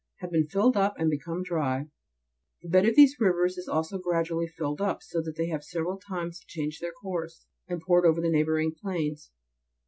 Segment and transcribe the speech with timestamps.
[0.17, 1.85] have been filled up and become dry:
[2.63, 5.99] the bed of these rivers is also gradually filled up, so that they have several
[5.99, 9.29] times changed their course, and poured over the neighbouring plains.